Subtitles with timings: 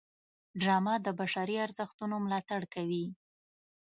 [0.61, 3.05] ډرامه د بشري ارزښتونو ملاتړ کوي